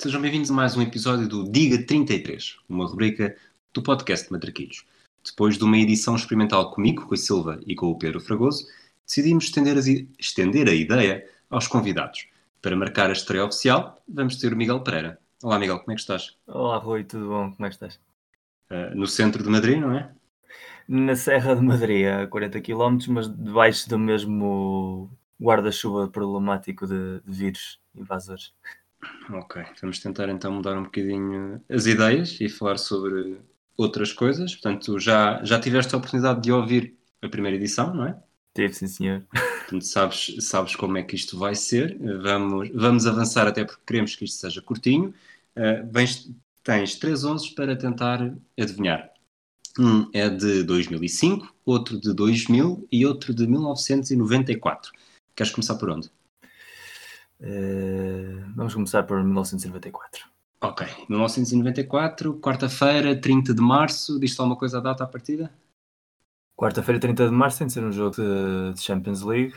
Sejam 0.00 0.22
bem-vindos 0.22 0.48
a 0.48 0.54
mais 0.54 0.76
um 0.76 0.80
episódio 0.80 1.26
do 1.26 1.50
Diga 1.50 1.84
33, 1.84 2.58
uma 2.68 2.86
rubrica 2.86 3.36
do 3.74 3.82
podcast 3.82 4.30
Matraquilhos. 4.30 4.86
Depois 5.24 5.58
de 5.58 5.64
uma 5.64 5.76
edição 5.76 6.14
experimental 6.14 6.70
comigo, 6.70 7.04
com 7.04 7.14
a 7.14 7.16
Silva 7.16 7.58
e 7.66 7.74
com 7.74 7.86
o 7.86 7.98
Pedro 7.98 8.20
Fragoso, 8.20 8.64
decidimos 9.04 9.46
estender, 9.46 9.76
estender 10.16 10.68
a 10.68 10.72
ideia 10.72 11.28
aos 11.50 11.66
convidados. 11.66 12.28
Para 12.62 12.76
marcar 12.76 13.10
a 13.10 13.12
estreia 13.12 13.44
oficial, 13.44 14.00
vamos 14.08 14.36
ter 14.36 14.52
o 14.52 14.56
Miguel 14.56 14.84
Pereira. 14.84 15.18
Olá, 15.42 15.58
Miguel, 15.58 15.80
como 15.80 15.90
é 15.90 15.94
que 15.96 16.00
estás? 16.00 16.36
Olá, 16.46 16.78
Rui, 16.78 17.02
tudo 17.02 17.26
bom? 17.26 17.50
Como 17.50 17.66
é 17.66 17.68
que 17.68 17.74
estás? 17.74 17.98
Uh, 18.70 18.94
no 18.94 19.08
centro 19.08 19.42
de 19.42 19.48
Madrid, 19.48 19.80
não 19.80 19.92
é? 19.98 20.12
Na 20.86 21.16
Serra 21.16 21.56
de 21.56 21.62
Madrid, 21.62 22.06
a 22.06 22.24
40 22.28 22.60
km, 22.60 22.98
mas 23.08 23.28
debaixo 23.28 23.88
do 23.88 23.98
mesmo 23.98 25.10
guarda-chuva 25.42 26.06
problemático 26.06 26.86
de, 26.86 27.20
de 27.26 27.36
vírus 27.36 27.80
invasores. 27.96 28.52
Ok, 29.30 29.62
vamos 29.80 29.98
tentar 30.00 30.28
então 30.28 30.52
mudar 30.52 30.76
um 30.76 30.84
bocadinho 30.84 31.62
as 31.68 31.86
ideias 31.86 32.40
e 32.40 32.48
falar 32.48 32.78
sobre 32.78 33.38
outras 33.76 34.12
coisas. 34.12 34.54
Portanto, 34.54 34.98
já, 34.98 35.42
já 35.44 35.60
tiveste 35.60 35.94
a 35.94 35.98
oportunidade 35.98 36.42
de 36.42 36.50
ouvir 36.50 36.96
a 37.22 37.28
primeira 37.28 37.56
edição, 37.56 37.94
não 37.94 38.06
é? 38.06 38.18
Tive, 38.54 38.74
sim, 38.74 38.88
senhor. 38.88 39.24
Portanto, 39.30 39.84
sabes, 39.84 40.36
sabes 40.40 40.74
como 40.74 40.98
é 40.98 41.02
que 41.02 41.14
isto 41.14 41.38
vai 41.38 41.54
ser. 41.54 41.96
Vamos, 42.22 42.70
vamos 42.74 43.06
avançar 43.06 43.46
até 43.46 43.64
porque 43.64 43.82
queremos 43.86 44.16
que 44.16 44.24
isto 44.24 44.38
seja 44.38 44.60
curtinho. 44.60 45.14
Uh, 45.56 45.86
vens, 45.92 46.28
tens 46.64 46.96
três 46.96 47.24
onzes 47.24 47.50
para 47.50 47.76
tentar 47.76 48.34
adivinhar. 48.58 49.12
Um 49.78 50.10
é 50.12 50.28
de 50.28 50.64
2005, 50.64 51.54
outro 51.64 52.00
de 52.00 52.12
2000 52.12 52.88
e 52.90 53.06
outro 53.06 53.32
de 53.32 53.46
1994. 53.46 54.90
Queres 55.36 55.52
começar 55.52 55.76
por 55.76 55.90
onde? 55.90 56.10
Uh, 57.40 58.52
vamos 58.54 58.74
começar 58.74 59.04
por 59.04 59.22
1994. 59.22 60.26
Ok, 60.60 60.86
1994, 61.08 62.34
quarta-feira, 62.40 63.20
30 63.20 63.54
de 63.54 63.60
março. 63.60 64.18
Diz-te 64.18 64.40
alguma 64.40 64.58
coisa 64.58 64.78
a 64.78 64.80
data 64.80 65.04
à 65.04 65.06
partida? 65.06 65.52
Quarta-feira, 66.56 67.00
30 67.00 67.26
de 67.26 67.30
março, 67.30 67.58
tem 67.58 67.68
de 67.68 67.72
ser 67.72 67.84
um 67.84 67.92
jogo 67.92 68.16
de, 68.16 68.72
de 68.74 68.80
Champions 68.80 69.22
League. 69.22 69.54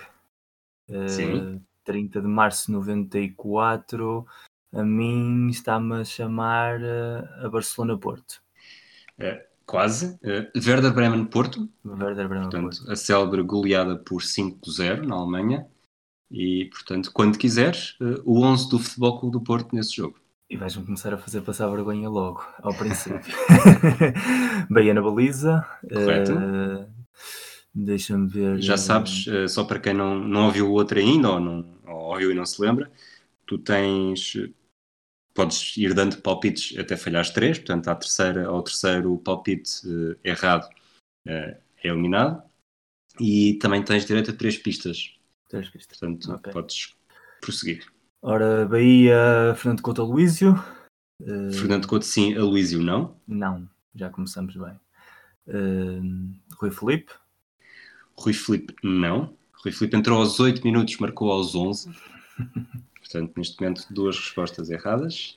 Uh, 0.88 1.10
Sim. 1.10 1.62
30 1.84 2.22
de 2.22 2.28
março 2.28 2.68
de 2.68 2.74
94. 2.74 4.26
A 4.74 4.84
mim 4.84 5.50
está-me 5.50 6.02
a 6.02 6.04
chamar 6.04 6.80
uh, 6.80 7.46
a 7.46 7.50
Barcelona-Porto. 7.50 8.44
É, 9.18 9.48
quase. 9.66 10.20
Uh, 10.24 10.52
Werder 10.56 10.94
Bremen-Porto. 10.94 11.68
Werder 11.84 12.30
Bremen-Porto. 12.30 12.92
A 12.92 12.96
célebre 12.96 13.42
goleada 13.42 13.98
por 13.98 14.22
5-0 14.22 15.08
na 15.08 15.16
Alemanha. 15.16 15.68
E, 16.32 16.66
portanto, 16.66 17.12
quando 17.14 17.38
quiseres, 17.38 17.98
uh, 18.00 18.22
o 18.24 18.42
11 18.42 18.70
do 18.70 18.80
Futebol 18.80 19.20
Clube 19.20 19.34
do 19.34 19.44
Porto 19.44 19.76
nesse 19.76 19.98
jogo. 19.98 20.18
E 20.50 20.56
vais-me 20.56 20.86
começar 20.86 21.14
a 21.14 21.18
fazer 21.18 21.42
passar 21.42 21.70
vergonha 21.70 22.10
logo, 22.10 22.46
ao 22.62 22.74
princípio. 22.74 23.20
Bahia 24.72 24.94
na 24.94 25.02
baliza. 25.02 25.66
Correto. 25.82 26.34
Uh, 26.34 26.88
Deixa-me 27.74 28.28
ver. 28.28 28.62
Já 28.62 28.78
sabes, 28.78 29.28
uh, 29.28 29.48
só 29.48 29.64
para 29.66 29.80
quem 29.80 29.94
não, 29.94 30.20
não 30.20 30.46
ouviu 30.46 30.70
o 30.70 30.74
outro 30.74 31.00
ainda, 31.00 31.32
ou, 31.32 31.40
não, 31.40 31.66
ou 31.86 32.14
ouviu 32.14 32.32
e 32.32 32.36
não 32.36 32.46
se 32.46 32.62
lembra, 32.62 32.90
tu 33.46 33.58
tens. 33.58 34.38
Podes 35.34 35.78
ir 35.78 35.94
dando 35.94 36.18
palpites 36.18 36.78
até 36.78 36.98
falhar 36.98 37.32
três, 37.32 37.58
portanto, 37.58 37.88
à 37.88 37.96
terceira, 37.96 38.48
ao 38.48 38.62
terceiro 38.62 39.18
palpite 39.20 39.88
uh, 39.88 40.18
errado 40.24 40.68
é 41.26 41.58
eliminado. 41.84 42.42
E 43.20 43.54
também 43.56 43.84
tens 43.84 44.06
direito 44.06 44.32
a 44.32 44.34
três 44.34 44.58
pistas 44.58 45.18
Três. 45.52 45.70
Portanto, 45.70 46.32
okay. 46.32 46.54
podes 46.54 46.96
prosseguir. 47.42 47.86
Ora, 48.22 48.66
Bahia, 48.66 49.54
Fernando 49.58 49.82
Couto, 49.82 50.02
Aloísio. 50.02 50.54
Uh... 51.20 51.52
Fernando 51.52 51.88
Couto, 51.88 52.06
sim, 52.06 52.34
Aloísio, 52.36 52.82
não? 52.82 53.18
Não, 53.28 53.70
já 53.94 54.10
começamos 54.10 54.56
bem. 54.56 54.80
Uh... 55.48 56.34
Rui 56.56 56.72
Felipe. 56.72 57.12
Rui 58.18 58.32
Felipe, 58.32 58.74
não. 58.82 59.36
Rui 59.62 59.74
Felipe 59.74 59.98
entrou 59.98 60.20
aos 60.20 60.40
8 60.40 60.64
minutos, 60.64 60.98
marcou 61.00 61.30
aos 61.30 61.54
11. 61.54 61.92
Portanto, 63.02 63.34
neste 63.36 63.60
momento, 63.60 63.86
duas 63.94 64.18
respostas 64.18 64.70
erradas. 64.70 65.36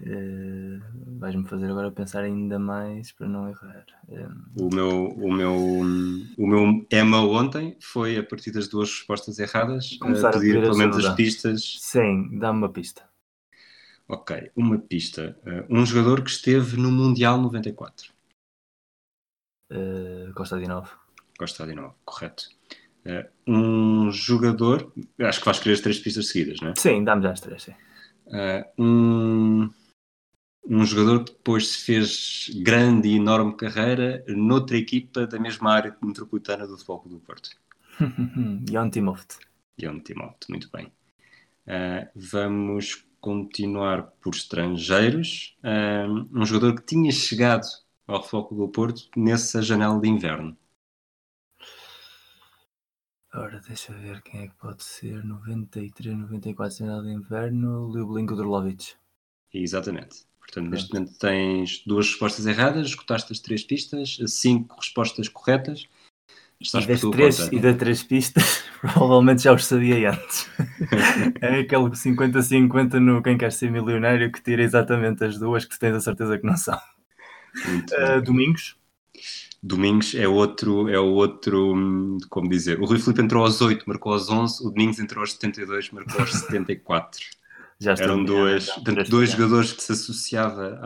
Uh, 0.00 0.80
vais-me 1.18 1.46
fazer 1.46 1.66
agora 1.66 1.90
pensar 1.90 2.22
ainda 2.24 2.58
mais 2.58 3.12
para 3.12 3.28
não 3.28 3.48
errar. 3.48 3.86
Um... 4.08 4.66
O, 4.66 4.74
meu, 4.74 5.08
o, 5.08 5.32
meu, 5.32 5.54
o 6.38 6.46
meu 6.46 6.86
Emma 6.90 7.20
ontem 7.20 7.76
foi 7.80 8.16
a 8.16 8.22
partir 8.22 8.50
das 8.50 8.68
duas 8.68 8.90
respostas 8.90 9.38
erradas 9.38 9.96
Começar 9.98 10.30
a 10.30 10.32
pedir 10.32 10.60
pelo 10.60 10.76
menos 10.76 11.04
as 11.04 11.14
pistas. 11.14 11.78
Sim, 11.80 12.38
dá-me 12.38 12.58
uma 12.58 12.68
pista. 12.68 13.02
Ok, 14.06 14.50
uma 14.54 14.78
pista. 14.78 15.36
Uh, 15.46 15.80
um 15.80 15.86
jogador 15.86 16.22
que 16.22 16.30
esteve 16.30 16.76
no 16.76 16.90
Mundial 16.90 17.40
94. 17.40 18.12
Uh, 19.72 20.32
Costa 20.34 20.58
de 20.58 20.68
Novo. 20.68 20.90
Costa 21.38 21.66
de 21.66 21.74
Novo, 21.74 21.94
correto. 22.04 22.44
Uh, 23.06 23.28
um 23.46 24.10
jogador, 24.10 24.92
acho 25.20 25.38
que 25.38 25.44
vais 25.44 25.58
querer 25.58 25.74
as 25.74 25.80
três 25.80 25.98
pistas 25.98 26.28
seguidas, 26.28 26.60
não 26.60 26.70
é? 26.70 26.74
Sim, 26.76 27.02
dá-me 27.02 27.22
já 27.22 27.32
as 27.32 27.40
três, 27.40 27.62
sim. 27.62 27.74
Uh, 28.26 28.82
um, 28.82 29.70
um 30.66 30.84
jogador 30.84 31.24
que 31.24 31.32
depois 31.32 31.68
se 31.68 31.84
fez 31.84 32.50
grande 32.62 33.08
e 33.08 33.16
enorme 33.16 33.54
carreira 33.56 34.24
noutra 34.28 34.76
equipa 34.76 35.26
da 35.26 35.38
mesma 35.38 35.72
área 35.72 35.96
metropolitana 36.02 36.66
do 36.66 36.78
Futebol 36.78 37.02
do 37.06 37.20
Porto. 37.20 37.50
Jan 38.70 38.90
Timoft. 38.90 39.38
Jan 39.78 40.00
Timoft, 40.00 40.48
muito 40.48 40.70
bem. 40.72 40.86
Uh, 41.66 42.08
vamos 42.14 43.04
continuar 43.20 44.02
por 44.20 44.34
estrangeiros. 44.34 45.56
Uh, 45.62 46.28
um 46.32 46.44
jogador 46.44 46.76
que 46.76 46.86
tinha 46.86 47.10
chegado 47.12 47.66
ao 48.06 48.22
Futebol 48.22 48.66
do 48.66 48.72
Porto 48.72 49.02
nessa 49.16 49.62
janela 49.62 50.00
de 50.00 50.08
inverno. 50.08 50.56
Ora, 53.36 53.60
deixa 53.66 53.92
ver 53.92 54.22
quem 54.22 54.42
é 54.42 54.46
que 54.46 54.54
pode 54.54 54.84
ser. 54.84 55.24
93, 55.24 56.16
94, 56.16 56.78
janela 56.78 57.02
de 57.02 57.10
inverno. 57.10 57.92
Ljublinko 57.92 58.36
Drlovic. 58.36 58.94
Exatamente. 59.52 60.24
Portanto, 60.38 60.70
neste 60.70 60.92
momento 60.92 61.18
tens 61.18 61.82
duas 61.84 62.06
respostas 62.06 62.46
erradas, 62.46 62.86
escutaste 62.88 63.32
as 63.32 63.40
três 63.40 63.64
pistas, 63.64 64.18
cinco 64.28 64.76
respostas 64.76 65.28
corretas. 65.28 65.88
Estás 66.60 66.84
e, 66.84 66.88
das 66.88 67.00
três, 67.00 67.40
conta, 67.40 67.54
e 67.56 67.58
das 67.58 67.76
três 67.76 68.02
pistas, 68.04 68.64
provavelmente 68.80 69.42
já 69.42 69.52
os 69.52 69.64
sabia 69.64 70.12
antes. 70.12 70.48
é 71.42 71.60
aquele 71.60 71.90
50-50 71.90 72.94
no 73.00 73.22
Quem 73.22 73.36
Quer 73.36 73.50
Ser 73.50 73.70
Milionário 73.70 74.30
que 74.30 74.40
tira 74.40 74.62
exatamente 74.62 75.24
as 75.24 75.38
duas 75.38 75.64
que 75.64 75.76
tens 75.76 75.96
a 75.96 76.00
certeza 76.00 76.38
que 76.38 76.46
não 76.46 76.56
são. 76.56 76.78
Uh, 77.66 78.22
domingos? 78.22 78.76
Domingos 79.66 80.14
é 80.14 80.28
outro, 80.28 80.90
é 80.90 81.00
outro, 81.00 82.18
como 82.28 82.50
dizer, 82.50 82.78
o 82.78 82.84
Rui 82.84 82.98
Filipe 82.98 83.22
entrou 83.22 83.42
aos 83.42 83.62
8, 83.62 83.88
marcou 83.88 84.12
aos 84.12 84.28
11, 84.28 84.62
o 84.62 84.68
Domingos 84.68 84.98
entrou 84.98 85.22
aos 85.22 85.32
72, 85.32 85.90
marcou 85.90 86.20
aos 86.20 86.32
74. 86.32 87.18
Já 87.80 87.94
Eram 87.94 88.22
duas, 88.22 88.70
portanto, 88.70 89.10
dois 89.10 89.30
jogadores 89.30 89.72
que 89.72 89.82
se 89.82 89.92
associava 89.92 90.78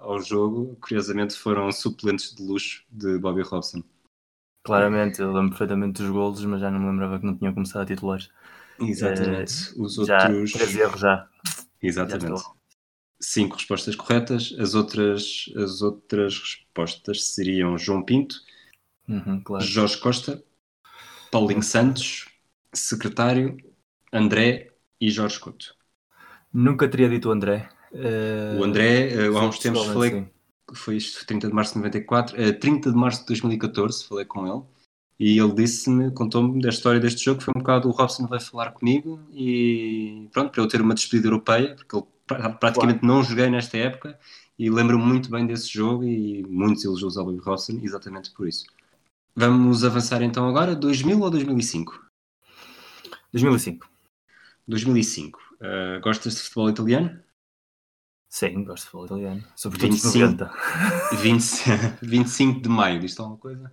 ao 0.00 0.22
jogo, 0.22 0.76
curiosamente 0.80 1.36
foram 1.36 1.70
suplentes 1.70 2.34
de 2.34 2.42
luxo 2.42 2.82
de 2.90 3.18
Bobby 3.18 3.42
Robson. 3.42 3.82
Claramente, 4.64 5.20
eu 5.20 5.32
lembro 5.32 5.50
perfeitamente 5.50 6.00
dos 6.00 6.10
golos, 6.10 6.44
mas 6.44 6.60
já 6.60 6.70
não 6.70 6.78
me 6.80 6.86
lembrava 6.86 7.18
que 7.18 7.26
não 7.26 7.36
tinham 7.36 7.52
começado 7.52 7.82
a 7.82 7.86
titulares. 7.86 8.30
Exatamente. 8.80 9.74
Uh, 9.76 9.82
Os 9.82 9.94
já, 9.94 10.28
outros. 10.28 10.52
Três 10.52 10.76
erros 10.76 11.00
já. 11.00 11.28
Exatamente. 11.82 12.40
Já 12.40 12.59
Cinco 13.20 13.56
respostas 13.56 13.94
corretas, 13.94 14.54
as 14.58 14.74
outras, 14.74 15.52
as 15.56 15.82
outras 15.82 16.38
respostas 16.38 17.26
seriam 17.34 17.76
João 17.76 18.02
Pinto, 18.02 18.36
uhum, 19.06 19.42
claro. 19.42 19.64
Jorge 19.64 19.98
Costa, 19.98 20.42
Paulinho 21.30 21.62
Santos, 21.62 22.28
secretário, 22.72 23.56
André 24.12 24.72
e 25.00 25.10
Jorge 25.10 25.38
Couto. 25.38 25.74
Nunca 26.52 26.88
teria 26.88 27.08
dito 27.08 27.28
o 27.28 27.32
André. 27.32 27.68
Uh, 27.92 28.60
o 28.60 28.64
André, 28.64 29.28
uh, 29.28 29.36
há 29.36 29.44
uns 29.44 29.58
tempos 29.58 29.86
falei, 29.86 30.26
que 30.68 30.74
foi 30.74 30.96
isto, 30.96 31.24
30 31.26 31.48
de 31.48 31.54
março 31.54 31.72
de 31.72 31.78
94, 31.78 32.40
uh, 32.40 32.58
30 32.58 32.90
de 32.90 32.96
março 32.96 33.20
de 33.20 33.26
2014, 33.26 34.06
falei 34.06 34.24
com 34.24 34.46
ele, 34.46 34.62
e 35.18 35.38
ele 35.38 35.52
disse-me, 35.54 36.10
contou-me 36.12 36.60
da 36.60 36.68
história 36.68 37.00
deste 37.00 37.24
jogo, 37.24 37.42
foi 37.42 37.52
um 37.56 37.60
bocado 37.60 37.88
o 37.88 37.92
Robson 37.92 38.26
vai 38.26 38.40
falar 38.40 38.72
comigo, 38.72 39.20
e 39.32 40.28
pronto, 40.32 40.50
para 40.50 40.62
eu 40.62 40.68
ter 40.68 40.80
uma 40.80 40.94
despedida 40.94 41.28
europeia, 41.28 41.74
porque 41.74 41.96
ele 41.96 42.06
praticamente 42.58 43.00
claro. 43.00 43.14
não 43.14 43.22
joguei 43.22 43.50
nesta 43.50 43.76
época, 43.76 44.18
e 44.58 44.70
lembro-me 44.70 45.04
muito 45.04 45.30
bem 45.30 45.46
desse 45.46 45.72
jogo, 45.72 46.04
e 46.04 46.42
muitos 46.48 46.84
elogios 46.84 47.16
ao 47.16 47.26
Louis 47.26 47.42
Robson, 47.42 47.80
exatamente 47.82 48.30
por 48.30 48.48
isso. 48.48 48.64
Vamos 49.34 49.84
avançar 49.84 50.22
então 50.22 50.48
agora, 50.48 50.74
2000 50.74 51.20
ou 51.20 51.30
2005? 51.30 52.10
2005. 53.32 53.88
2005. 54.66 55.38
Uh, 55.60 56.00
gostas 56.02 56.34
de 56.34 56.40
futebol 56.40 56.70
italiano? 56.70 57.20
Sim, 58.28 58.64
gosto 58.64 58.84
de 58.84 58.90
futebol 58.90 59.06
italiano. 59.06 59.44
Sobretudo 59.56 59.92
25, 59.92 60.18
90. 60.18 60.52
20, 61.20 61.96
25 62.02 62.60
de 62.60 62.68
maio, 62.68 63.00
diz 63.00 63.18
alguma 63.18 63.38
coisa? 63.38 63.72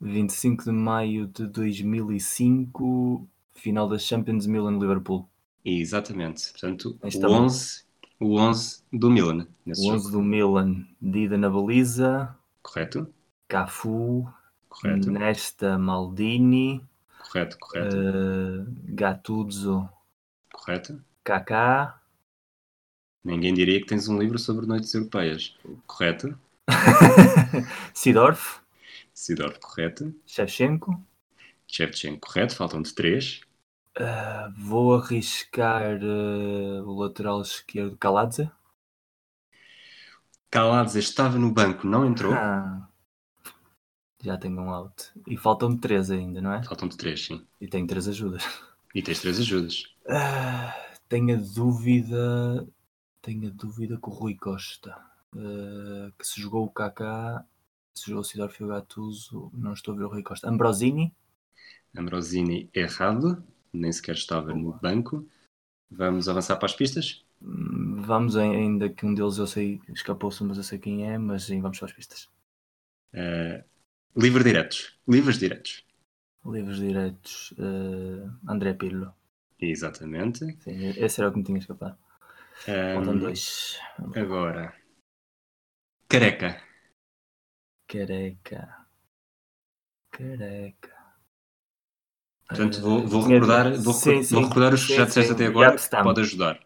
25 0.00 0.64
de 0.64 0.72
maio 0.72 1.26
de 1.26 1.46
2005, 1.46 3.28
final 3.52 3.88
da 3.88 3.98
Champions 3.98 4.46
Milan-Liverpool. 4.46 5.28
Exatamente. 5.64 6.50
Portanto, 6.52 6.98
o 7.02 7.06
11, 7.06 7.84
o 8.18 8.38
11 8.38 8.82
do 8.92 9.10
Milan. 9.10 9.46
o 9.66 9.70
11 9.70 9.82
jogo. 9.82 10.10
do 10.10 10.22
Milan, 10.22 10.86
Dida 11.00 11.36
na 11.36 11.50
baliza. 11.50 12.36
Correto. 12.62 13.12
Cafu. 13.48 14.28
Correto. 14.68 15.10
Nesta 15.10 15.78
Maldini. 15.78 16.84
Correto, 17.18 17.58
correto. 17.58 17.96
Uh, 17.96 18.66
Gattuso. 18.94 19.88
Correto. 20.52 21.02
Kaká. 21.24 22.00
Ninguém 23.22 23.52
diria 23.52 23.80
que 23.80 23.86
tens 23.86 24.08
um 24.08 24.18
livro 24.18 24.38
sobre 24.38 24.66
noites 24.66 24.94
europeias. 24.94 25.54
Correto. 25.86 26.38
Sidorf. 27.92 28.60
Sidorf, 29.12 29.58
correto. 29.58 30.14
Shevchenko. 30.24 30.98
Shevchenko, 31.66 32.20
correto. 32.20 32.56
Faltam-te 32.56 32.94
três. 32.94 33.42
Uh, 33.98 34.52
vou 34.56 34.94
arriscar 34.94 35.98
uh, 36.02 36.88
o 36.88 37.00
lateral 37.00 37.42
esquerdo 37.42 37.96
Kaladze. 37.96 38.50
Kaladze 40.48 40.98
estava 41.00 41.38
no 41.38 41.50
banco, 41.50 41.86
não 41.86 42.06
entrou. 42.06 42.32
Ah, 42.32 42.88
já 44.22 44.38
tenho 44.38 44.60
um 44.60 44.70
out. 44.70 45.10
E 45.26 45.36
faltam-me 45.36 45.78
três 45.78 46.10
ainda, 46.10 46.40
não 46.40 46.52
é? 46.52 46.62
Faltam-te 46.62 46.96
três, 46.96 47.26
sim. 47.26 47.44
E 47.60 47.66
tenho 47.66 47.86
três 47.86 48.06
ajudas. 48.08 48.44
E 48.92 49.02
tens 49.02 49.20
três 49.20 49.38
ajudas. 49.38 49.84
Uh, 50.04 50.98
tenho 51.08 51.36
a 51.36 51.40
dúvida. 51.40 52.66
Tenho 53.22 53.48
a 53.48 53.52
dúvida 53.52 53.96
com 53.98 54.10
o 54.10 54.14
Rui 54.14 54.34
Costa. 54.34 54.96
que 56.18 56.26
se 56.26 56.40
jogou 56.40 56.64
o 56.64 56.70
Kaká, 56.70 57.44
se 57.94 58.06
jogou 58.06 58.22
o 58.22 58.24
Sidorf 58.24 58.60
e 58.60 58.64
o 58.64 58.68
Gattuso, 58.68 59.50
não 59.54 59.74
estou 59.74 59.94
a 59.94 59.96
ver 59.96 60.04
o 60.04 60.08
Rui 60.08 60.24
Costa. 60.24 60.48
Ambrosini. 60.48 61.14
Ambrosini 61.94 62.68
errado 62.74 63.44
nem 63.72 63.92
sequer 63.92 64.14
estava 64.14 64.52
no 64.54 64.72
banco. 64.72 65.26
Vamos 65.90 66.28
avançar 66.28 66.56
para 66.56 66.66
as 66.66 66.74
pistas? 66.74 67.24
Hum, 67.42 68.02
vamos, 68.02 68.36
ainda 68.36 68.88
que 68.88 69.04
um 69.04 69.14
deles 69.14 69.38
eu 69.38 69.46
sei, 69.46 69.80
escapou-se, 69.88 70.42
mas 70.44 70.56
eu 70.56 70.62
sei 70.62 70.78
quem 70.78 71.10
é, 71.10 71.18
mas 71.18 71.44
sim, 71.44 71.60
vamos 71.60 71.78
para 71.78 71.86
as 71.86 71.92
pistas. 71.92 72.28
Uh, 73.12 73.64
livre 74.16 74.44
diretos. 74.44 74.98
Livres 75.08 75.38
diretos. 75.38 75.84
Livres 76.44 76.78
diretos. 76.78 77.52
Uh, 77.52 78.30
André 78.48 78.74
Pirlo. 78.74 79.12
Exatamente. 79.58 80.52
Sim, 80.62 80.88
esse 80.96 81.20
era 81.20 81.28
o 81.28 81.32
que 81.32 81.38
me 81.38 81.44
tinha 81.44 81.58
escapado. 81.58 81.98
Um, 82.68 82.94
Faltam 82.94 83.18
dois. 83.18 83.78
Agora. 84.14 84.74
Careca. 86.08 86.60
Careca. 87.86 88.86
Careca. 90.10 90.89
Portanto, 92.50 92.80
vou, 92.80 93.06
vou 93.06 93.22
recordar, 93.22 93.72
vou, 93.80 93.94
sim, 93.94 94.22
sim, 94.24 94.34
vou 94.34 94.44
recordar 94.44 94.74
os 94.74 94.84
que 94.84 94.96
já 94.96 95.04
disseste 95.04 95.32
até 95.32 95.46
agora, 95.46 95.76
pode 96.02 96.20
ajudar. 96.20 96.58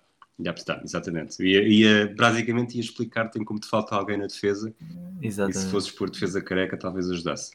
Yapstam, 0.42 0.80
exatamente. 0.82 1.42
Ia, 1.42 1.62
ia, 1.62 2.14
basicamente 2.16 2.74
ia 2.74 2.80
explicar-te 2.80 3.42
como 3.44 3.60
te 3.60 3.68
falta 3.68 3.94
alguém 3.94 4.16
na 4.16 4.26
defesa. 4.26 4.74
Exatamente. 5.22 5.58
E 5.58 5.60
se 5.60 5.70
fosses 5.70 5.90
por 5.90 6.10
defesa 6.10 6.40
careca, 6.40 6.76
talvez 6.76 7.08
ajudasse. 7.08 7.52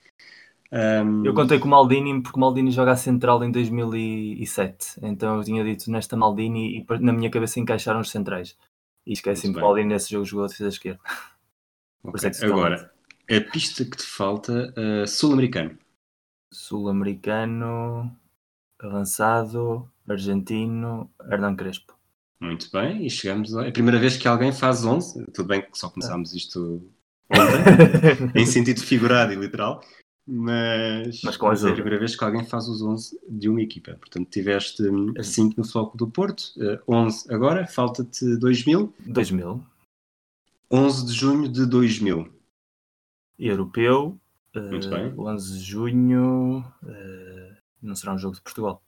Um... 0.71 1.25
Eu 1.25 1.33
contei 1.33 1.57
com 1.57 1.67
o 1.67 1.71
Maldini 1.71 2.21
porque 2.21 2.37
o 2.37 2.39
Maldini 2.39 2.71
joga 2.71 2.91
a 2.91 2.95
central 2.95 3.43
em 3.43 3.51
2007. 3.51 4.99
Então 5.01 5.37
eu 5.37 5.43
tinha 5.43 5.63
dito 5.63 5.91
nesta 5.91 6.15
Maldini 6.15 6.85
e 6.87 6.99
na 6.99 7.11
minha 7.11 7.29
cabeça 7.29 7.59
encaixaram 7.59 7.99
os 7.99 8.11
centrais. 8.11 8.55
E 9.05 9.13
esqueci-me 9.13 9.53
que 9.53 9.59
o 9.59 9.63
Maldini 9.63 9.89
nesse 9.89 10.11
jogo 10.11 10.25
jogou 10.25 10.45
a 10.45 10.47
defesa 10.47 10.69
esquerda. 10.69 10.99
Okay. 12.01 12.31
É 12.31 12.45
Agora, 12.45 12.93
a 13.29 13.51
pista 13.51 13.83
que 13.83 13.97
te 13.97 14.05
falta, 14.05 14.73
uh, 14.77 15.05
sul-americano. 15.05 15.77
Sul-americano, 16.49 18.17
avançado, 18.79 19.89
argentino, 20.07 21.09
Hernan 21.29 21.55
Crespo. 21.55 21.97
Muito 22.39 22.69
bem, 22.71 23.05
e 23.05 23.09
chegamos 23.09 23.55
a... 23.55 23.65
É 23.65 23.69
a 23.69 23.71
primeira 23.71 23.99
vez 23.99 24.15
que 24.15 24.27
alguém 24.27 24.51
faz 24.51 24.85
11. 24.85 25.25
Tudo 25.33 25.47
bem 25.47 25.61
que 25.61 25.77
só 25.77 25.89
começámos 25.89 26.33
isto 26.33 26.81
ontem, 27.29 28.31
em 28.41 28.45
sentido 28.45 28.81
figurado 28.81 29.33
e 29.33 29.35
literal, 29.35 29.83
mas, 30.25 31.21
mas 31.23 31.37
com 31.37 31.51
é 31.51 31.55
a 31.55 31.73
primeira 31.73 31.99
vez 31.99 32.15
que 32.15 32.23
alguém 32.23 32.45
faz 32.45 32.67
os 32.67 32.81
11 32.81 33.19
de 33.27 33.49
uma 33.49 33.61
equipa. 33.61 33.93
Portanto, 33.95 34.29
tiveste 34.29 34.83
5 35.21 35.55
no 35.57 35.67
foco 35.67 35.97
do 35.97 36.07
Porto, 36.07 36.53
11 36.87 37.33
agora, 37.33 37.67
falta-te 37.67 38.37
2000. 38.37 38.93
2000. 39.05 39.63
11 40.71 41.05
de 41.05 41.13
junho 41.13 41.49
de 41.49 41.65
2000. 41.65 42.31
Europeu, 43.39 44.19
muito 44.55 44.87
uh, 44.87 44.91
bem. 44.91 45.13
11 45.17 45.57
de 45.57 45.63
junho 45.63 46.59
uh, 46.83 47.48
não 47.81 47.95
será 47.95 48.13
um 48.13 48.17
jogo 48.17 48.35
de 48.35 48.41
Portugal. 48.41 48.83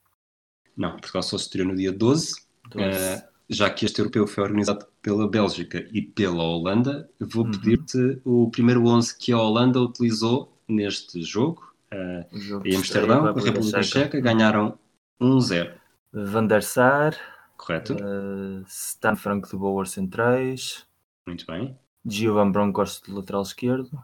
Não, 0.75 0.91
Portugal 0.91 1.23
só 1.23 1.37
se 1.37 1.45
estreou 1.45 1.67
no 1.67 1.75
dia 1.75 1.91
12. 1.91 2.35
12. 2.69 2.87
Uh, 2.87 3.21
já 3.49 3.69
que 3.69 3.85
este 3.85 3.99
europeu 3.99 4.25
foi 4.25 4.43
organizado 4.43 4.85
pela 5.01 5.27
Bélgica 5.29 5.85
e 5.91 6.01
pela 6.01 6.43
Holanda, 6.43 7.09
vou 7.19 7.45
uhum. 7.45 7.51
pedir-te 7.51 8.21
o 8.23 8.49
primeiro 8.49 8.85
11 8.87 9.17
que 9.17 9.31
a 9.33 9.37
Holanda 9.37 9.79
utilizou 9.79 10.57
neste 10.67 11.21
jogo. 11.21 11.73
Uh, 11.93 12.39
jogo 12.39 12.65
em 12.65 12.75
Amsterdão, 12.75 13.25
a 13.25 13.33
República 13.33 13.83
Checa, 13.83 14.21
ganharam 14.21 14.79
1-0. 15.19 15.73
Van 16.13 16.47
der 16.47 16.63
Sar. 16.63 17.17
Correto. 17.57 17.93
Uh, 17.93 18.63
Stan 18.67 19.15
Frank 19.15 19.49
de 19.49 19.57
Boer 19.57 19.85
centrais. 19.85 20.85
Muito 21.27 21.45
bem. 21.45 21.77
Giovan 22.05 22.51
Bronkhorst 22.51 23.05
de 23.05 23.11
lateral 23.11 23.43
esquerdo. 23.43 24.01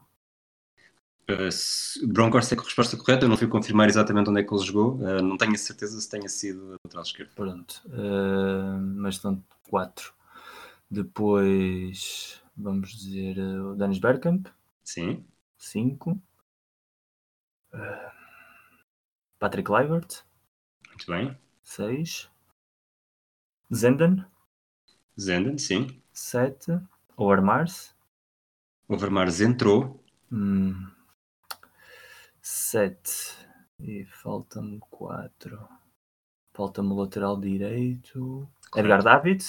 Uh, 1.29 2.07
Bronkhorst 2.07 2.53
é 2.53 2.55
a 2.55 2.61
resposta 2.61 2.95
correta, 2.95 3.25
eu 3.25 3.29
não 3.29 3.35
fui 3.35 3.47
confirmar 3.47 3.89
exatamente 3.89 4.29
onde 4.29 4.39
é 4.39 4.43
que 4.43 4.53
ele 4.53 4.63
jogou, 4.63 4.95
uh, 4.95 5.21
não 5.21 5.35
tenho 5.35 5.53
a 5.53 5.57
certeza 5.57 5.99
se 5.99 6.09
tenha 6.09 6.29
sido 6.29 6.77
lateral 6.85 7.03
esquerdo. 7.03 7.33
Pronto, 7.35 7.81
uh, 7.87 8.79
mas 8.95 9.15
estão 9.15 9.43
quatro. 9.69 10.13
Depois, 10.89 12.41
vamos 12.55 12.95
dizer, 12.95 13.37
o 13.39 13.75
Dennis 13.75 13.99
Bergkamp. 13.99 14.47
Sim. 14.85 15.25
Cinco. 15.57 16.17
Patrick 19.37 19.69
Leibert. 19.69 20.23
Muito 20.87 21.05
bem. 21.07 21.37
Seis. 21.61 22.29
Zenden. 23.73 24.25
Zenden, 25.19 25.57
sim. 25.57 26.01
Sete. 26.13 26.79
Overmars. 27.17 27.93
Overmars 28.87 29.41
entrou. 29.41 30.01
Hum. 30.31 30.87
7 32.47 33.35
e 33.81 34.05
falta-me 34.05 34.79
4. 34.89 35.59
Falta-me 36.55 36.93
o 36.93 36.95
lateral 36.95 37.37
direito. 37.37 38.47
Correto. 38.71 38.79
Edgar 38.79 39.03
David. 39.03 39.45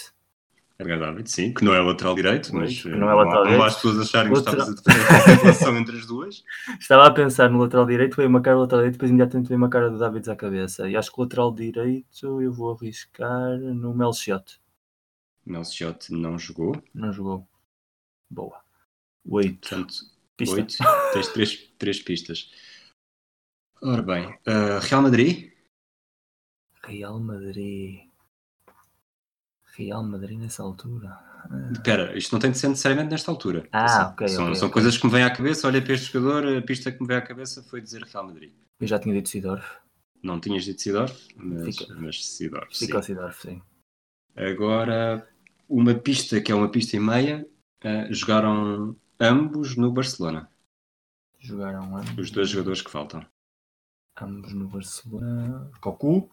Edgar 0.80 0.98
David, 0.98 1.30
sim, 1.30 1.54
que 1.54 1.64
não 1.64 1.74
é 1.74 1.80
lateral 1.80 2.16
direito, 2.16 2.54
mas 2.54 2.82
que 2.82 2.88
não 2.88 3.08
é 3.08 3.14
lateral 3.14 3.44
direito. 3.44 3.58
Não 3.60 3.66
as 3.66 3.74
pessoas 3.76 4.00
acharem 4.00 4.32
que 4.32 4.38
estavas 4.38 4.68
a 4.86 5.34
relação 5.34 5.78
entre 5.78 5.96
as 5.96 6.06
duas. 6.06 6.42
Estava 6.78 7.06
a 7.06 7.10
pensar 7.12 7.48
no 7.48 7.58
lateral 7.58 7.86
direito, 7.86 8.16
veio 8.16 8.28
uma 8.28 8.42
cara 8.42 8.56
do 8.56 8.62
lateral 8.62 8.80
direito, 8.80 8.94
depois 8.94 9.10
imediatamente 9.10 9.48
veio 9.48 9.58
uma 9.58 9.70
cara 9.70 9.90
do 9.90 9.98
David 9.98 10.28
à 10.28 10.36
cabeça. 10.36 10.90
E 10.90 10.96
acho 10.96 11.12
que 11.12 11.20
o 11.20 11.22
lateral 11.22 11.54
direito 11.54 12.42
eu 12.42 12.52
vou 12.52 12.72
arriscar 12.72 13.58
no 13.58 13.94
Melchiot. 13.94 14.60
Melchiot 15.46 16.12
não 16.12 16.36
jogou. 16.36 16.82
Não 16.92 17.12
jogou. 17.12 17.48
Boa. 18.28 18.60
8. 19.24 19.60
Portanto, 19.60 19.94
8. 20.40 20.76
Tens 21.12 21.28
3, 21.28 21.72
3 21.78 22.02
pistas. 22.02 22.50
Ora 23.82 24.02
bem, 24.02 24.26
uh, 24.26 24.80
Real 24.80 25.02
Madrid? 25.02 25.52
Real 26.82 27.20
Madrid. 27.20 28.00
Real 29.76 30.02
Madrid 30.02 30.38
nessa 30.38 30.62
altura. 30.62 31.10
Ah. 31.10 31.70
Espera, 31.72 32.18
isto 32.18 32.32
não 32.32 32.40
tem 32.40 32.50
de 32.50 32.58
ser 32.58 32.68
necessariamente 32.68 33.10
nesta 33.10 33.30
altura. 33.30 33.68
Ah, 33.72 34.10
ok. 34.12 34.26
São, 34.28 34.44
okay, 34.44 34.56
são 34.56 34.68
okay. 34.68 34.72
coisas 34.72 34.98
que 34.98 35.06
me 35.06 35.12
vêm 35.12 35.22
à 35.22 35.30
cabeça. 35.30 35.68
Olha 35.68 35.80
para 35.80 35.92
este 35.92 36.12
jogador, 36.12 36.56
a 36.56 36.62
pista 36.62 36.90
que 36.90 37.00
me 37.00 37.06
veio 37.06 37.20
à 37.20 37.22
cabeça 37.22 37.62
foi 37.62 37.80
dizer 37.80 38.02
Real 38.02 38.26
Madrid. 38.26 38.52
Eu 38.80 38.86
já 38.86 38.98
tinha 38.98 39.14
dito 39.14 39.28
Sidorf. 39.28 39.64
Não 40.22 40.40
tinhas 40.40 40.64
dito 40.64 40.82
Sidorf, 40.82 41.28
mas, 41.36 41.76
Fica. 41.76 41.94
mas 41.94 42.26
Sidorf. 42.26 42.76
Fica 42.76 43.00
sim. 43.00 43.14
Sidorf, 43.14 43.42
sim. 43.42 43.62
Agora, 44.34 45.28
uma 45.68 45.94
pista 45.94 46.40
que 46.40 46.50
é 46.50 46.54
uma 46.54 46.70
pista 46.70 46.96
e 46.96 47.00
meia, 47.00 47.46
uh, 47.84 48.12
jogaram 48.12 48.96
ambos 49.20 49.76
no 49.76 49.92
Barcelona. 49.92 50.50
Jogaram 51.38 51.96
ambos. 51.96 52.18
Os 52.18 52.30
dois 52.32 52.48
jogadores 52.48 52.82
que 52.82 52.90
faltam. 52.90 53.24
Ambos 54.20 54.52
no 54.52 54.68
Barcelona. 54.68 55.70
Cocu. 55.80 56.28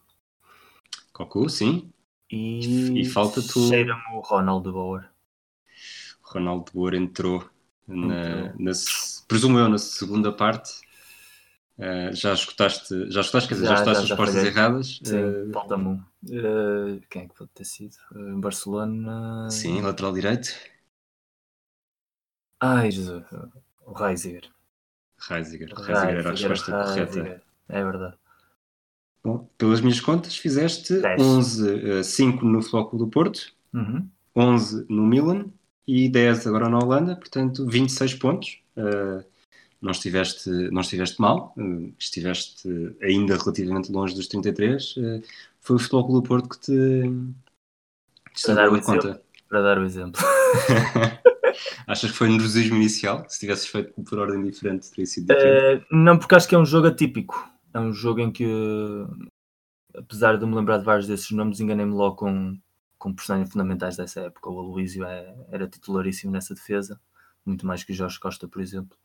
Cocu, 1.13 1.49
sim. 1.49 1.91
E, 2.31 3.01
e 3.01 3.05
falta 3.05 3.41
tu. 3.41 3.67
Cheira-me 3.67 4.17
o 4.17 4.19
Ronaldo 4.19 4.73
Bauer. 4.73 5.09
Ronaldo 6.21 6.71
Bauer 6.73 6.95
entrou, 6.95 7.47
na, 7.87 8.53
na, 8.57 8.71
presumo 9.27 9.59
eu, 9.59 9.69
na 9.69 9.77
segunda 9.77 10.31
parte. 10.31 10.71
Uh, 11.77 12.15
já 12.15 12.33
escutaste, 12.33 13.11
já 13.11 13.19
escutaste, 13.19 13.49
quer 13.49 13.55
dizer, 13.55 13.67
já, 13.67 13.75
já 13.75 13.81
escutaste 13.81 14.03
as 14.03 14.09
respostas 14.09 14.45
erradas? 14.45 14.99
Sim, 15.03 15.23
uh, 15.23 15.53
falta-me 15.53 15.87
um. 15.87 16.03
Uh, 16.23 17.01
quem 17.09 17.23
é 17.23 17.27
que 17.27 17.35
pode 17.35 17.51
ter 17.53 17.65
sido? 17.65 17.95
Barcelona. 18.39 19.49
Sim, 19.51 19.81
lateral 19.81 20.13
direito. 20.13 20.55
Ai, 22.59 22.89
Jesus. 22.89 23.23
O 23.85 23.93
Reisiger. 23.93 24.49
Reisiger. 25.19 25.67
Reisiger 25.75 26.17
era 26.17 26.29
a 26.29 26.31
resposta 26.31 26.71
correta. 26.71 27.44
É 27.69 27.83
verdade. 27.83 28.15
Bom, 29.23 29.49
pelas 29.57 29.81
minhas 29.81 29.99
contas, 29.99 30.37
fizeste 30.37 30.99
10. 30.99 31.21
11, 31.21 31.73
uh, 31.99 32.03
5 32.03 32.45
no 32.45 32.61
Flóculo 32.61 33.05
do 33.05 33.09
Porto, 33.09 33.51
uhum. 33.73 34.07
11 34.35 34.85
no 34.87 35.03
Milan 35.05 35.47
e 35.87 36.07
10 36.09 36.45
agora 36.47 36.69
na 36.69 36.77
Holanda, 36.77 37.15
portanto 37.15 37.65
26 37.67 38.13
pontos. 38.15 38.61
Uh, 38.77 39.23
não 39.81 39.91
estiveste, 39.91 40.49
não 40.71 40.81
estiveste 40.81 41.19
mal, 41.19 41.53
uh, 41.57 41.93
estiveste 41.97 42.67
ainda 43.01 43.37
relativamente 43.37 43.91
longe 43.91 44.15
dos 44.15 44.27
33. 44.27 44.97
Uh, 44.97 45.23
foi 45.59 45.75
o 45.75 45.79
Futebol 45.79 46.05
Clube 46.05 46.21
do 46.21 46.27
Porto 46.27 46.49
que 46.49 46.59
te, 46.59 47.01
te 48.33 48.45
para, 48.45 48.53
dar 48.53 48.69
o 48.69 48.81
conta. 48.81 49.21
para 49.49 49.61
dar 49.61 49.77
o 49.79 49.83
exemplo. 49.83 50.21
Achas 51.87 52.11
que 52.11 52.17
foi 52.17 52.29
nervosismo 52.29 52.75
inicial? 52.75 53.25
Se 53.29 53.39
tivesses 53.39 53.67
feito 53.67 53.93
por 54.03 54.19
ordem 54.19 54.43
diferente, 54.43 54.89
teria 54.89 55.05
sido 55.05 55.33
diferente? 55.33 55.85
Não, 55.91 56.17
porque 56.17 56.35
acho 56.35 56.47
que 56.47 56.55
é 56.55 56.57
um 56.57 56.65
jogo 56.65 56.87
atípico. 56.87 57.54
É 57.75 57.79
um 57.79 57.91
jogo 57.91 58.21
em 58.21 58.31
que, 58.31 58.45
apesar 59.93 60.37
de 60.37 60.45
me 60.45 60.55
lembrar 60.55 60.77
de 60.77 60.85
vários 60.85 61.07
desses 61.07 61.29
nomes, 61.31 61.59
enganei-me 61.59 61.91
logo 61.91 62.15
com, 62.15 62.57
com 62.97 63.13
personagens 63.13 63.51
fundamentais 63.51 63.97
dessa 63.97 64.21
época. 64.21 64.49
O 64.49 64.59
Aloísio 64.59 65.03
é, 65.03 65.35
era 65.51 65.67
titularíssimo 65.67 66.31
nessa 66.31 66.55
defesa, 66.55 66.97
muito 67.45 67.67
mais 67.67 67.83
que 67.83 67.91
o 67.91 67.95
Jorge 67.95 68.17
Costa, 68.17 68.47
por 68.47 68.61
exemplo. 68.61 68.97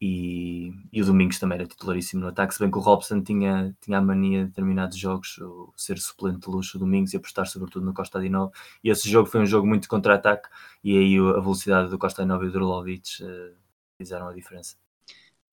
E, 0.00 0.72
e, 0.92 1.00
o 1.00 1.06
Domingos 1.06 1.38
também 1.38 1.58
era 1.58 1.66
titularíssimo 1.68 2.22
no 2.22 2.26
ataque, 2.26 2.54
se 2.54 2.58
bem 2.58 2.72
que 2.72 2.76
o 2.76 2.80
Robson 2.80 3.22
tinha, 3.22 3.72
tinha 3.80 3.98
a 3.98 4.02
mania 4.02 4.40
de 4.40 4.46
determinados 4.48 4.98
jogos 4.98 5.38
o 5.38 5.72
ser 5.76 5.96
suplente 6.00 6.40
de 6.40 6.48
luxo 6.48 6.80
Domingos 6.80 7.12
e 7.12 7.16
apostar 7.18 7.46
sobretudo 7.46 7.86
no 7.86 7.94
Costa 7.94 8.20
Dinov 8.20 8.52
e 8.82 8.90
esse 8.90 9.08
jogo 9.08 9.28
foi 9.28 9.40
um 9.40 9.46
jogo 9.46 9.64
muito 9.64 9.88
contra-ataque 9.88 10.48
e 10.82 10.98
aí 10.98 11.16
a 11.18 11.40
velocidade 11.40 11.88
do 11.88 11.98
Costa 11.98 12.22
Dinov 12.22 12.42
e 12.42 12.46
do 12.48 12.52
Drolovic 12.52 13.22
uh, 13.22 13.54
fizeram 13.96 14.26
a 14.26 14.32
diferença. 14.34 14.81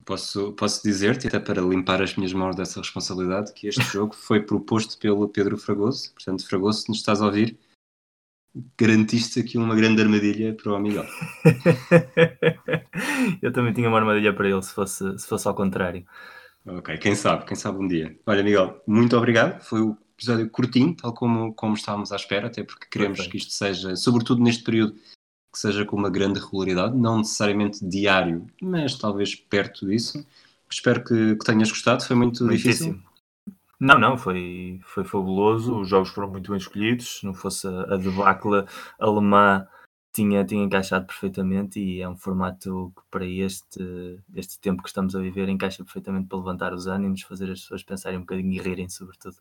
Posso, 0.05 0.53
posso 0.53 0.81
dizer-te, 0.81 1.27
até 1.27 1.39
para 1.39 1.61
limpar 1.61 2.01
as 2.01 2.15
minhas 2.15 2.33
mãos 2.33 2.55
dessa 2.55 2.79
responsabilidade, 2.79 3.53
que 3.53 3.67
este 3.67 3.81
jogo 3.83 4.15
foi 4.15 4.41
proposto 4.41 4.97
pelo 4.97 5.27
Pedro 5.27 5.57
Fragoso, 5.57 6.13
portanto 6.13 6.47
Fragoso, 6.47 6.81
se 6.81 6.89
nos 6.89 6.99
estás 6.99 7.21
a 7.21 7.25
ouvir, 7.25 7.59
garantiste 8.77 9.39
aqui 9.39 9.57
uma 9.57 9.75
grande 9.75 10.01
armadilha 10.01 10.55
para 10.55 10.73
o 10.73 10.79
Miguel. 10.79 11.05
eu 13.41 13.51
também 13.51 13.73
tinha 13.73 13.87
uma 13.87 13.99
armadilha 13.99 14.33
para 14.33 14.49
ele 14.49 14.61
se 14.61 14.73
fosse, 14.73 15.17
se 15.17 15.27
fosse 15.27 15.47
ao 15.47 15.53
contrário. 15.53 16.05
Ok, 16.65 16.97
quem 16.97 17.15
sabe, 17.15 17.45
quem 17.45 17.55
sabe 17.55 17.77
um 17.79 17.87
dia. 17.87 18.17
Olha, 18.25 18.43
Miguel, 18.43 18.81
muito 18.85 19.15
obrigado. 19.15 19.61
Foi 19.61 19.81
o 19.81 19.97
episódio 20.13 20.49
curtinho, 20.49 20.95
tal 20.95 21.13
como, 21.13 21.53
como 21.53 21.73
estávamos 21.73 22.11
à 22.11 22.15
espera, 22.15 22.47
até 22.47 22.63
porque 22.63 22.87
queremos 22.91 23.19
Perfeito. 23.19 23.31
que 23.31 23.37
isto 23.37 23.53
seja, 23.53 23.95
sobretudo 23.95 24.43
neste 24.43 24.63
período, 24.63 24.95
que 25.51 25.59
seja 25.59 25.85
com 25.85 25.95
uma 25.95 26.09
grande 26.09 26.39
regularidade, 26.39 26.95
não 26.95 27.19
necessariamente 27.19 27.85
diário, 27.85 28.45
mas 28.61 28.95
talvez 28.97 29.35
perto 29.35 29.87
disso. 29.87 30.25
Espero 30.69 31.03
que, 31.03 31.35
que 31.35 31.45
tenhas 31.45 31.69
gostado, 31.69 32.03
foi 32.03 32.15
muito 32.15 32.45
Muitíssimo. 32.45 32.93
difícil. 32.93 33.09
Não, 33.79 33.97
não, 33.97 34.17
foi, 34.17 34.79
foi 34.83 35.05
fabuloso. 35.05 35.79
Os 35.79 35.87
jogos 35.87 36.09
foram 36.09 36.29
muito 36.29 36.51
bem 36.51 36.57
escolhidos. 36.57 37.19
Se 37.19 37.25
não 37.25 37.33
fosse 37.33 37.65
a, 37.65 37.93
a 37.93 37.97
debacle 37.97 38.65
alemã, 38.99 39.65
tinha, 40.13 40.43
tinha 40.43 40.63
encaixado 40.63 41.05
perfeitamente. 41.05 41.79
E 41.79 42.01
é 42.01 42.09
um 42.09 42.17
formato 42.17 42.91
que, 42.95 43.01
para 43.09 43.25
este, 43.25 44.19
este 44.35 44.59
tempo 44.59 44.83
que 44.83 44.89
estamos 44.89 45.15
a 45.15 45.19
viver, 45.19 45.47
encaixa 45.47 45.83
perfeitamente 45.83 46.27
para 46.27 46.37
levantar 46.37 46.73
os 46.73 46.87
ânimos, 46.87 47.21
fazer 47.21 47.49
as 47.51 47.61
pessoas 47.61 47.83
pensarem 47.83 48.17
um 48.17 48.21
bocadinho 48.21 48.51
e 48.53 48.59
rirem, 48.59 48.89
sobretudo. 48.89 49.37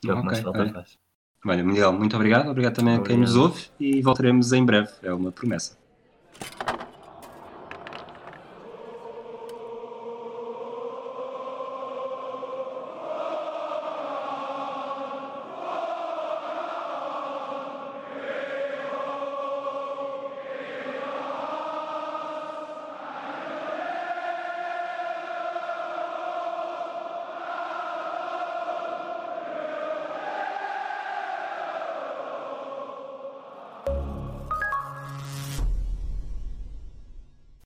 Que 0.00 0.08
é 0.08 0.14
o 0.14 0.20
que 0.20 0.26
mais 0.26 0.38
falta 0.38 0.72
faz. 0.72 0.98
Olha, 1.44 1.64
Miguel, 1.64 1.92
muito 1.92 2.14
obrigado. 2.16 2.50
Obrigado 2.50 2.74
também 2.74 2.94
obrigado. 2.96 3.06
a 3.06 3.16
quem 3.16 3.20
nos 3.20 3.34
ouve 3.34 3.66
e 3.78 4.02
voltaremos 4.02 4.52
em 4.52 4.64
breve. 4.64 4.90
É 5.02 5.12
uma 5.12 5.32
promessa. 5.32 5.79